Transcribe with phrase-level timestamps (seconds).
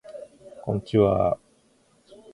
[0.63, 2.15] こんちはー